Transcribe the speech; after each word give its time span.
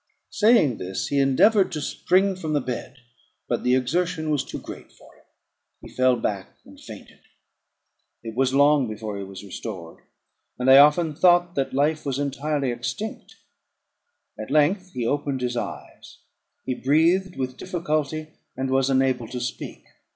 Saying 0.31 0.77
this, 0.79 1.09
he 1.09 1.19
endeavoured 1.19 1.71
to 1.73 1.79
spring 1.79 2.35
from 2.35 2.53
the 2.53 2.59
bed, 2.59 2.97
but 3.47 3.61
the 3.63 3.75
exertion 3.75 4.31
was 4.31 4.43
too 4.43 4.57
great 4.57 4.91
for 4.91 5.13
him; 5.15 5.25
he 5.79 5.89
fell 5.93 6.15
back, 6.15 6.57
and 6.65 6.81
fainted. 6.81 7.19
It 8.23 8.33
was 8.35 8.51
long 8.51 8.87
before 8.89 9.19
he 9.19 9.23
was 9.23 9.43
restored; 9.43 9.99
and 10.57 10.71
I 10.71 10.79
often 10.79 11.13
thought 11.13 11.53
that 11.53 11.75
life 11.75 12.03
was 12.03 12.17
entirely 12.17 12.71
extinct. 12.71 13.35
At 14.39 14.49
length 14.49 14.93
he 14.93 15.05
opened 15.05 15.41
his 15.41 15.55
eyes; 15.55 16.17
he 16.65 16.73
breathed 16.73 17.35
with 17.37 17.55
difficulty, 17.57 18.29
and 18.57 18.71
was 18.71 18.89
unable 18.89 19.27
to 19.27 19.39
speak. 19.39 19.85